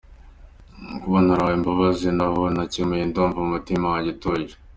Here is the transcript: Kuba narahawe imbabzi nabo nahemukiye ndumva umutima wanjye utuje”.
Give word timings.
Kuba 1.01 1.19
narahawe 1.25 1.53
imbabzi 1.59 2.07
nabo 2.17 2.43
nahemukiye 2.53 3.03
ndumva 3.07 3.37
umutima 3.41 3.85
wanjye 3.91 4.09
utuje”. 4.15 4.55